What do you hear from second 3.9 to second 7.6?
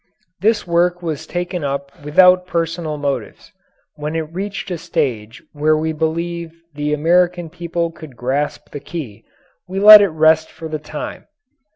When it reached a stage where we believed the American